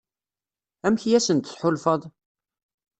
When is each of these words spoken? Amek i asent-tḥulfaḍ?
Amek 0.85 1.03
i 1.05 1.11
asent-tḥulfaḍ? 1.17 2.01